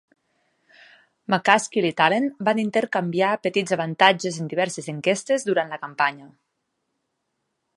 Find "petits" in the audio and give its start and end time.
3.49-3.75